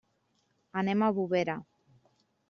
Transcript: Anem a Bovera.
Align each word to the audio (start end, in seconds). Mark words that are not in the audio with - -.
Anem 0.81 1.03
a 1.05 1.09
Bovera. 1.17 1.59